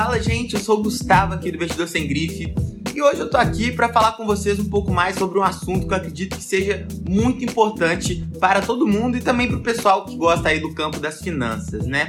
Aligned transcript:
Fala, 0.00 0.22
gente, 0.22 0.54
eu 0.54 0.60
sou 0.60 0.78
o 0.78 0.82
Gustavo 0.84 1.34
aqui 1.34 1.50
do 1.50 1.56
Investidor 1.56 1.88
Sem 1.88 2.06
Grife. 2.06 2.54
E 2.94 3.02
hoje 3.02 3.18
eu 3.18 3.28
tô 3.28 3.36
aqui 3.36 3.72
para 3.72 3.92
falar 3.92 4.12
com 4.12 4.24
vocês 4.24 4.60
um 4.60 4.70
pouco 4.70 4.92
mais 4.92 5.16
sobre 5.16 5.40
um 5.40 5.42
assunto 5.42 5.88
que 5.88 5.92
eu 5.92 5.96
acredito 5.96 6.36
que 6.36 6.44
seja 6.44 6.86
muito 7.04 7.44
importante 7.44 8.24
para 8.38 8.62
todo 8.62 8.86
mundo 8.86 9.16
e 9.16 9.20
também 9.20 9.48
para 9.48 9.56
o 9.56 9.60
pessoal 9.60 10.04
que 10.04 10.14
gosta 10.14 10.50
aí 10.50 10.60
do 10.60 10.72
campo 10.72 11.00
das 11.00 11.20
finanças, 11.20 11.84
né? 11.84 12.06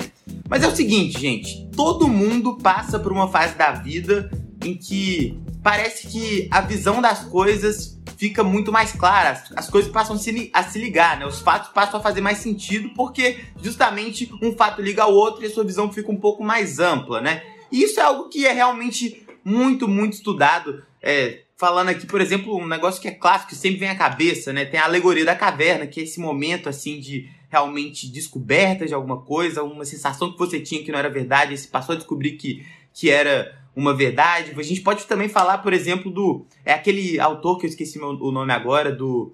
Mas 0.47 0.61
é 0.61 0.67
o 0.67 0.75
seguinte, 0.75 1.19
gente, 1.19 1.67
todo 1.75 2.07
mundo 2.07 2.59
passa 2.59 2.99
por 2.99 3.11
uma 3.11 3.27
fase 3.27 3.55
da 3.55 3.71
vida 3.71 4.29
em 4.63 4.75
que 4.75 5.41
parece 5.63 6.09
que 6.09 6.47
a 6.51 6.61
visão 6.61 7.01
das 7.01 7.23
coisas 7.23 7.99
fica 8.17 8.43
muito 8.43 8.71
mais 8.71 8.91
clara, 8.91 9.31
as, 9.31 9.51
as 9.55 9.67
coisas 9.67 9.91
passam 9.91 10.15
a 10.15 10.63
se, 10.63 10.79
ligar, 10.79 11.17
né? 11.17 11.25
Os 11.25 11.39
fatos 11.39 11.71
passam 11.71 11.99
a 11.99 12.03
fazer 12.03 12.21
mais 12.21 12.37
sentido 12.37 12.89
porque 12.89 13.39
justamente 13.59 14.31
um 14.43 14.51
fato 14.55 14.79
liga 14.79 15.01
ao 15.01 15.11
outro 15.11 15.43
e 15.43 15.47
a 15.47 15.49
sua 15.49 15.63
visão 15.63 15.91
fica 15.91 16.11
um 16.11 16.17
pouco 16.17 16.43
mais 16.43 16.77
ampla, 16.77 17.19
né? 17.19 17.41
E 17.71 17.83
isso 17.83 17.99
é 17.99 18.03
algo 18.03 18.29
que 18.29 18.45
é 18.45 18.51
realmente 18.51 19.25
muito, 19.43 19.87
muito 19.87 20.13
estudado. 20.13 20.83
É, 21.01 21.41
falando 21.57 21.89
aqui, 21.89 22.05
por 22.05 22.21
exemplo, 22.21 22.57
um 22.57 22.67
negócio 22.67 23.01
que 23.01 23.07
é 23.07 23.11
clássico, 23.11 23.49
que 23.49 23.55
sempre 23.55 23.79
vem 23.79 23.89
à 23.89 23.95
cabeça, 23.95 24.53
né? 24.53 24.65
Tem 24.65 24.79
a 24.79 24.85
alegoria 24.85 25.25
da 25.25 25.35
caverna, 25.35 25.87
que 25.87 25.99
é 25.99 26.03
esse 26.03 26.19
momento 26.19 26.69
assim 26.69 26.99
de 26.99 27.29
realmente 27.49 28.07
descoberta 28.07 28.85
de 28.85 28.93
alguma 28.93 29.21
coisa, 29.21 29.63
uma 29.63 29.83
sensação 29.83 30.31
que 30.31 30.37
você 30.37 30.59
tinha 30.59 30.83
que 30.83 30.91
não 30.91 30.99
era 30.99 31.09
verdade, 31.09 31.53
e 31.53 31.57
você 31.57 31.67
passou 31.67 31.93
a 31.93 31.97
descobrir 31.97 32.33
que, 32.33 32.65
que 32.93 33.09
era 33.09 33.59
uma 33.75 33.93
verdade. 33.93 34.53
A 34.57 34.63
gente 34.63 34.81
pode 34.81 35.05
também 35.05 35.27
falar, 35.27 35.59
por 35.59 35.73
exemplo, 35.73 36.11
do. 36.11 36.45
É 36.65 36.73
aquele 36.73 37.19
autor 37.19 37.57
que 37.57 37.65
eu 37.65 37.69
esqueci 37.69 37.99
o 37.99 38.31
nome 38.31 38.53
agora, 38.53 38.91
do. 38.91 39.33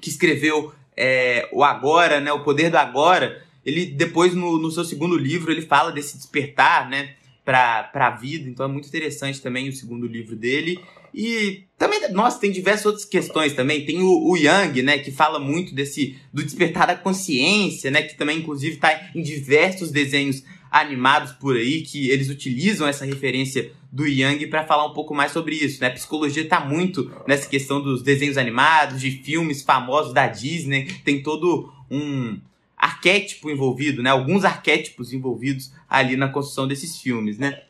que 0.00 0.08
escreveu 0.08 0.72
é, 0.96 1.48
o 1.52 1.62
Agora, 1.62 2.20
né? 2.20 2.32
O 2.32 2.42
Poder 2.42 2.70
do 2.70 2.76
Agora. 2.76 3.42
Ele, 3.64 3.86
depois, 3.86 4.34
no, 4.34 4.58
no 4.58 4.70
seu 4.70 4.84
segundo 4.84 5.16
livro, 5.16 5.50
ele 5.50 5.62
fala 5.62 5.90
desse 5.90 6.16
despertar, 6.16 6.88
né? 6.88 7.16
Para 7.46 7.90
a 7.94 8.10
vida. 8.10 8.50
Então 8.50 8.66
é 8.66 8.68
muito 8.68 8.88
interessante 8.88 9.40
também 9.40 9.68
o 9.68 9.72
segundo 9.72 10.06
livro 10.06 10.34
dele. 10.34 10.80
E 11.14 11.64
também, 11.78 12.00
nossa, 12.10 12.40
tem 12.40 12.50
diversas 12.50 12.84
outras 12.84 13.04
questões 13.04 13.54
também. 13.54 13.86
Tem 13.86 14.02
o, 14.02 14.28
o 14.28 14.36
Yang, 14.36 14.82
né, 14.82 14.98
que 14.98 15.12
fala 15.12 15.38
muito 15.38 15.74
desse 15.74 16.18
do 16.32 16.42
despertar 16.42 16.88
da 16.88 16.96
consciência, 16.96 17.90
né, 17.90 18.02
que 18.02 18.16
também 18.16 18.40
inclusive 18.40 18.74
está 18.74 19.10
em 19.14 19.22
diversos 19.22 19.90
desenhos 19.90 20.42
animados 20.70 21.32
por 21.32 21.56
aí 21.56 21.82
que 21.82 22.10
eles 22.10 22.28
utilizam 22.28 22.86
essa 22.86 23.04
referência 23.04 23.70
do 23.90 24.06
Yang 24.06 24.48
para 24.48 24.66
falar 24.66 24.84
um 24.86 24.92
pouco 24.92 25.14
mais 25.14 25.32
sobre 25.32 25.54
isso, 25.54 25.80
né? 25.80 25.86
A 25.86 25.92
psicologia 25.92 26.42
está 26.42 26.60
muito 26.60 27.10
nessa 27.26 27.48
questão 27.48 27.80
dos 27.80 28.02
desenhos 28.02 28.36
animados, 28.36 29.00
de 29.00 29.10
filmes 29.10 29.62
famosos 29.62 30.12
da 30.12 30.26
Disney, 30.26 30.86
tem 31.04 31.22
todo 31.22 31.72
um 31.90 32.38
arquétipo 32.76 33.50
envolvido, 33.50 34.02
né? 34.02 34.10
Alguns 34.10 34.44
arquétipos 34.44 35.12
envolvidos 35.12 35.72
ali 35.88 36.16
na 36.16 36.28
construção 36.28 36.68
desses 36.68 37.00
filmes, 37.00 37.38
né? 37.38 37.62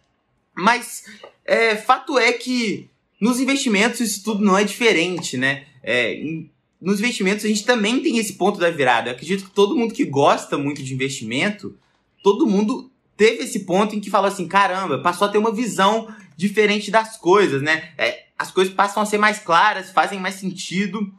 Mas 0.54 1.04
é, 1.44 1.76
fato 1.76 2.18
é 2.18 2.32
que 2.32 2.90
nos 3.20 3.38
investimentos 3.38 4.00
isso 4.00 4.24
tudo 4.24 4.44
não 4.44 4.58
é 4.58 4.64
diferente, 4.64 5.36
né? 5.36 5.66
É, 5.82 6.14
em, 6.14 6.50
nos 6.80 6.98
investimentos 6.98 7.44
a 7.44 7.48
gente 7.48 7.64
também 7.64 8.02
tem 8.02 8.18
esse 8.18 8.34
ponto 8.34 8.58
da 8.58 8.70
virada. 8.70 9.10
Eu 9.10 9.14
acredito 9.14 9.44
que 9.44 9.50
todo 9.50 9.76
mundo 9.76 9.94
que 9.94 10.04
gosta 10.04 10.58
muito 10.58 10.82
de 10.82 10.92
investimento, 10.92 11.76
todo 12.22 12.46
mundo 12.46 12.90
teve 13.16 13.44
esse 13.44 13.60
ponto 13.60 13.94
em 13.94 14.00
que 14.00 14.10
falou 14.10 14.28
assim: 14.28 14.48
caramba, 14.48 14.98
passou 14.98 15.26
a 15.26 15.30
ter 15.30 15.38
uma 15.38 15.54
visão 15.54 16.12
diferente 16.36 16.90
das 16.90 17.16
coisas, 17.16 17.62
né? 17.62 17.92
É, 17.96 18.26
as 18.38 18.50
coisas 18.50 18.74
passam 18.74 19.02
a 19.02 19.06
ser 19.06 19.18
mais 19.18 19.38
claras, 19.38 19.90
fazem 19.90 20.18
mais 20.18 20.34
sentido. 20.34 21.12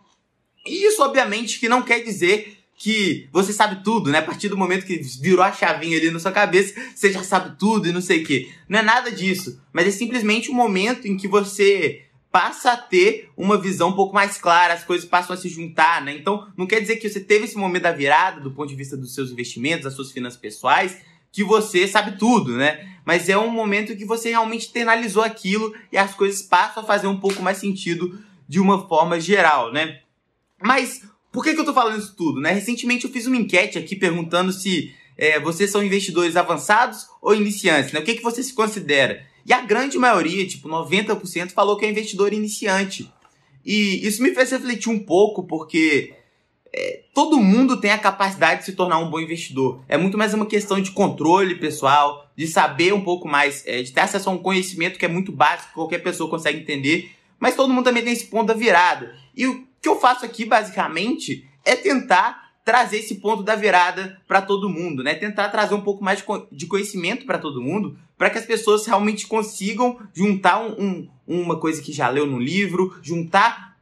E 0.65 0.85
isso, 0.85 1.01
obviamente, 1.01 1.59
que 1.59 1.69
não 1.69 1.81
quer 1.81 2.03
dizer 2.03 2.56
que 2.77 3.27
você 3.31 3.51
sabe 3.51 3.83
tudo, 3.83 4.11
né? 4.11 4.19
A 4.19 4.23
partir 4.23 4.49
do 4.49 4.55
momento 4.55 4.85
que 4.85 5.01
virou 5.19 5.43
a 5.43 5.51
chavinha 5.51 5.97
ali 5.97 6.11
na 6.11 6.19
sua 6.19 6.31
cabeça, 6.31 6.79
você 6.93 7.11
já 7.11 7.23
sabe 7.23 7.57
tudo 7.57 7.87
e 7.89 7.91
não 7.91 8.01
sei 8.01 8.21
o 8.21 8.25
quê. 8.25 8.51
Não 8.69 8.77
é 8.77 8.83
nada 8.83 9.11
disso. 9.11 9.59
Mas 9.73 9.87
é 9.87 9.91
simplesmente 9.91 10.51
um 10.51 10.53
momento 10.53 11.07
em 11.07 11.17
que 11.17 11.27
você 11.27 12.03
passa 12.31 12.73
a 12.73 12.77
ter 12.77 13.31
uma 13.35 13.59
visão 13.59 13.89
um 13.89 13.93
pouco 13.93 14.13
mais 14.13 14.37
clara, 14.37 14.75
as 14.75 14.83
coisas 14.83 15.09
passam 15.09 15.33
a 15.33 15.37
se 15.37 15.49
juntar, 15.49 16.03
né? 16.03 16.15
Então, 16.15 16.47
não 16.55 16.67
quer 16.67 16.79
dizer 16.79 16.97
que 16.97 17.09
você 17.09 17.19
teve 17.19 17.45
esse 17.45 17.57
momento 17.57 17.83
da 17.83 17.91
virada 17.91 18.39
do 18.39 18.51
ponto 18.51 18.69
de 18.69 18.75
vista 18.75 18.95
dos 18.95 19.15
seus 19.15 19.31
investimentos, 19.31 19.85
das 19.85 19.95
suas 19.95 20.11
finanças 20.11 20.39
pessoais, 20.39 20.99
que 21.31 21.43
você 21.43 21.87
sabe 21.87 22.15
tudo, 22.19 22.55
né? 22.55 22.99
Mas 23.03 23.27
é 23.27 23.35
um 23.35 23.49
momento 23.49 23.95
que 23.95 24.05
você 24.05 24.29
realmente 24.29 24.67
internalizou 24.67 25.23
aquilo 25.23 25.73
e 25.91 25.97
as 25.97 26.13
coisas 26.13 26.43
passam 26.43 26.83
a 26.83 26.85
fazer 26.85 27.07
um 27.07 27.19
pouco 27.19 27.41
mais 27.41 27.57
sentido 27.57 28.23
de 28.47 28.59
uma 28.59 28.87
forma 28.87 29.19
geral, 29.19 29.73
né? 29.73 30.01
Mas 30.61 31.01
por 31.37 31.43
que, 31.43 31.53
que 31.53 31.61
eu 31.61 31.65
tô 31.65 31.71
falando 31.71 31.99
isso 31.99 32.15
tudo, 32.15 32.41
né? 32.41 32.51
Recentemente 32.51 33.05
eu 33.05 33.11
fiz 33.11 33.27
uma 33.27 33.37
enquete 33.37 33.77
aqui 33.77 33.95
perguntando 33.95 34.51
se 34.51 34.91
é, 35.15 35.39
vocês 35.39 35.69
são 35.69 35.83
investidores 35.83 36.35
avançados 36.35 37.05
ou 37.21 37.35
iniciantes, 37.35 37.91
né? 37.91 37.99
O 37.99 38.03
que, 38.03 38.15
que 38.15 38.23
você 38.23 38.41
se 38.41 38.55
considera? 38.55 39.23
E 39.45 39.53
a 39.53 39.61
grande 39.61 39.99
maioria, 39.99 40.47
tipo 40.47 40.67
90%, 40.67 41.51
falou 41.51 41.77
que 41.77 41.85
é 41.85 41.91
investidor 41.91 42.33
iniciante. 42.33 43.07
E 43.63 44.03
isso 44.03 44.23
me 44.23 44.33
fez 44.33 44.49
refletir 44.49 44.89
um 44.89 44.97
pouco, 44.97 45.43
porque 45.43 46.15
é, 46.73 47.03
todo 47.13 47.37
mundo 47.37 47.79
tem 47.79 47.91
a 47.91 47.99
capacidade 47.99 48.61
de 48.61 48.65
se 48.65 48.73
tornar 48.73 48.97
um 48.97 49.11
bom 49.11 49.19
investidor. 49.19 49.83
É 49.87 49.95
muito 49.95 50.17
mais 50.17 50.33
uma 50.33 50.47
questão 50.47 50.81
de 50.81 50.89
controle 50.89 51.53
pessoal, 51.53 52.31
de 52.35 52.47
saber 52.47 52.95
um 52.95 53.01
pouco 53.01 53.27
mais, 53.27 53.63
é, 53.67 53.83
de 53.83 53.91
ter 53.91 54.01
acesso 54.01 54.27
a 54.27 54.33
um 54.33 54.39
conhecimento 54.39 54.97
que 54.97 55.05
é 55.05 55.07
muito 55.07 55.31
básico, 55.31 55.75
qualquer 55.75 55.99
pessoa 55.99 56.31
consegue 56.31 56.61
entender, 56.61 57.11
mas 57.39 57.55
todo 57.55 57.71
mundo 57.71 57.85
também 57.85 58.03
tem 58.03 58.13
esse 58.13 58.25
ponto 58.25 58.47
da 58.47 58.55
virada. 58.55 59.15
E 59.35 59.45
o 59.45 59.66
que 59.87 59.89
eu 59.89 59.99
faço 60.01 60.25
aqui, 60.25 60.43
basicamente, 60.43 61.47
é 61.63 61.73
tentar 61.73 62.51
trazer 62.65 62.97
esse 62.97 63.15
ponto 63.15 63.41
da 63.41 63.55
virada 63.55 64.21
para 64.27 64.41
todo 64.41 64.69
mundo, 64.69 65.01
né? 65.01 65.15
Tentar 65.15 65.47
trazer 65.47 65.73
um 65.73 65.81
pouco 65.81 66.03
mais 66.03 66.21
de 66.51 66.65
conhecimento 66.65 67.25
para 67.25 67.39
todo 67.39 67.61
mundo, 67.61 67.97
para 68.17 68.29
que 68.29 68.37
as 68.37 68.45
pessoas 68.45 68.85
realmente 68.85 69.25
consigam 69.25 69.97
juntar 70.13 70.59
um, 70.59 71.07
um, 71.25 71.41
uma 71.41 71.57
coisa 71.57 71.81
que 71.81 71.93
já 71.93 72.09
leu 72.09 72.27
no 72.27 72.37
livro, 72.37 72.99
juntar 73.01 73.77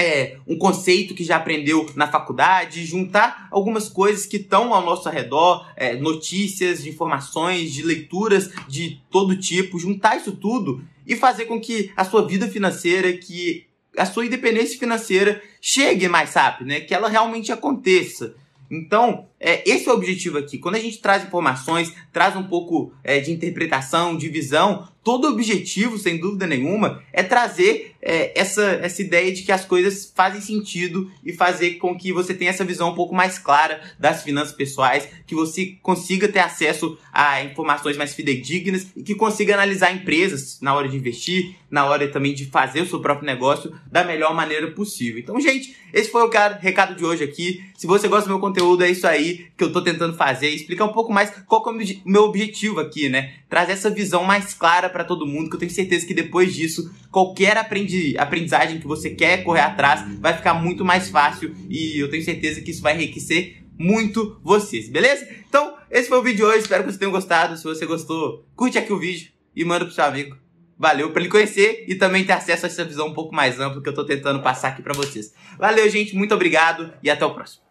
é, 0.00 0.38
um 0.48 0.56
conceito 0.56 1.14
que 1.14 1.22
já 1.22 1.36
aprendeu 1.36 1.84
na 1.94 2.08
faculdade, 2.08 2.86
juntar 2.86 3.46
algumas 3.50 3.90
coisas 3.90 4.24
que 4.24 4.38
estão 4.38 4.72
ao 4.72 4.82
nosso 4.82 5.10
redor, 5.10 5.70
é, 5.76 5.94
notícias, 5.94 6.82
de 6.82 6.88
informações, 6.88 7.70
de 7.70 7.82
leituras 7.82 8.50
de 8.66 8.98
todo 9.10 9.36
tipo, 9.36 9.78
juntar 9.78 10.16
isso 10.16 10.32
tudo 10.32 10.82
e 11.06 11.14
fazer 11.14 11.44
com 11.44 11.60
que 11.60 11.92
a 11.94 12.02
sua 12.02 12.26
vida 12.26 12.48
financeira, 12.48 13.12
que 13.12 13.66
a 13.96 14.06
sua 14.06 14.26
independência 14.26 14.78
financeira 14.78 15.42
chegue 15.60 16.08
mais 16.08 16.34
rápido, 16.34 16.68
né? 16.68 16.80
Que 16.80 16.94
ela 16.94 17.08
realmente 17.08 17.52
aconteça. 17.52 18.34
Então, 18.70 19.26
é, 19.38 19.62
esse 19.68 19.88
é 19.88 19.92
o 19.92 19.94
objetivo 19.94 20.38
aqui. 20.38 20.58
Quando 20.58 20.76
a 20.76 20.80
gente 20.80 20.98
traz 20.98 21.24
informações, 21.24 21.92
traz 22.12 22.34
um 22.34 22.42
pouco 22.42 22.92
é, 23.02 23.20
de 23.20 23.30
interpretação, 23.30 24.16
de 24.16 24.28
visão, 24.28 24.88
todo 25.02 25.28
objetivo, 25.28 25.98
sem 25.98 26.18
dúvida 26.18 26.46
nenhuma, 26.46 27.02
é 27.12 27.22
trazer 27.22 27.93
é, 28.04 28.38
essa, 28.38 28.62
essa 28.82 29.00
ideia 29.00 29.32
de 29.32 29.42
que 29.42 29.50
as 29.50 29.64
coisas 29.64 30.12
fazem 30.14 30.40
sentido 30.40 31.10
e 31.24 31.32
fazer 31.32 31.76
com 31.76 31.96
que 31.96 32.12
você 32.12 32.34
tenha 32.34 32.50
essa 32.50 32.64
visão 32.64 32.90
um 32.90 32.94
pouco 32.94 33.14
mais 33.14 33.38
clara 33.38 33.80
das 33.98 34.22
finanças 34.22 34.54
pessoais, 34.54 35.08
que 35.26 35.34
você 35.34 35.78
consiga 35.82 36.28
ter 36.28 36.40
acesso 36.40 36.98
a 37.10 37.42
informações 37.42 37.96
mais 37.96 38.12
fidedignas 38.12 38.86
e 38.94 39.02
que 39.02 39.14
consiga 39.14 39.54
analisar 39.54 39.90
empresas 39.90 40.58
na 40.60 40.74
hora 40.74 40.86
de 40.86 40.96
investir, 40.96 41.56
na 41.70 41.86
hora 41.86 42.06
também 42.06 42.34
de 42.34 42.44
fazer 42.46 42.82
o 42.82 42.86
seu 42.86 43.00
próprio 43.00 43.26
negócio 43.26 43.74
da 43.90 44.04
melhor 44.04 44.34
maneira 44.34 44.70
possível. 44.70 45.18
Então, 45.18 45.40
gente, 45.40 45.74
esse 45.92 46.10
foi 46.10 46.22
o 46.22 46.30
recado 46.60 46.94
de 46.94 47.04
hoje 47.04 47.24
aqui. 47.24 47.64
Se 47.76 47.86
você 47.86 48.06
gosta 48.06 48.26
do 48.28 48.32
meu 48.32 48.40
conteúdo, 48.40 48.84
é 48.84 48.90
isso 48.90 49.06
aí 49.06 49.46
que 49.56 49.64
eu 49.64 49.72
tô 49.72 49.80
tentando 49.80 50.16
fazer, 50.16 50.48
explicar 50.50 50.84
um 50.84 50.92
pouco 50.92 51.12
mais 51.12 51.30
qual 51.46 51.64
é 51.66 51.70
o 51.70 52.08
meu 52.08 52.24
objetivo 52.24 52.80
aqui, 52.80 53.08
né? 53.08 53.34
Trazer 53.48 53.72
essa 53.72 53.90
visão 53.90 54.24
mais 54.24 54.52
clara 54.52 54.88
para 54.88 55.04
todo 55.04 55.26
mundo, 55.26 55.48
que 55.48 55.56
eu 55.56 55.60
tenho 55.60 55.70
certeza 55.70 56.06
que 56.06 56.14
depois 56.14 56.54
disso, 56.54 56.92
qualquer 57.10 57.56
aprendi 57.94 58.18
aprendizagem 58.18 58.80
que 58.80 58.86
você 58.86 59.10
quer 59.10 59.42
correr 59.42 59.60
atrás 59.60 60.04
vai 60.20 60.34
ficar 60.34 60.54
muito 60.54 60.84
mais 60.84 61.08
fácil 61.08 61.54
e 61.68 61.98
eu 61.98 62.10
tenho 62.10 62.22
certeza 62.22 62.60
que 62.60 62.70
isso 62.70 62.82
vai 62.82 62.94
enriquecer 62.94 63.64
muito 63.78 64.40
vocês, 64.42 64.88
beleza? 64.88 65.26
Então, 65.48 65.76
esse 65.90 66.08
foi 66.08 66.18
o 66.18 66.22
vídeo 66.22 66.38
de 66.38 66.44
hoje, 66.44 66.58
espero 66.60 66.82
que 66.82 66.90
vocês 66.90 66.98
tenham 66.98 67.12
gostado. 67.12 67.56
Se 67.56 67.64
você 67.64 67.86
gostou, 67.86 68.46
curte 68.56 68.78
aqui 68.78 68.92
o 68.92 68.98
vídeo 68.98 69.30
e 69.54 69.64
manda 69.64 69.84
pro 69.84 69.94
seu 69.94 70.04
amigo. 70.04 70.36
Valeu 70.78 71.10
para 71.10 71.20
ele 71.20 71.30
conhecer 71.30 71.84
e 71.86 71.94
também 71.94 72.24
ter 72.24 72.32
acesso 72.32 72.66
a 72.66 72.68
essa 72.68 72.84
visão 72.84 73.08
um 73.08 73.14
pouco 73.14 73.34
mais 73.34 73.60
ampla 73.60 73.82
que 73.82 73.88
eu 73.88 73.94
tô 73.94 74.04
tentando 74.04 74.42
passar 74.42 74.68
aqui 74.68 74.82
para 74.82 74.94
vocês. 74.94 75.32
Valeu, 75.58 75.88
gente, 75.88 76.14
muito 76.16 76.34
obrigado 76.34 76.92
e 77.02 77.10
até 77.10 77.24
o 77.24 77.32
próximo. 77.32 77.62